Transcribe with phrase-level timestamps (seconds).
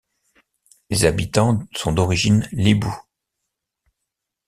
[0.89, 2.99] Les habitants sont d'origine léboue.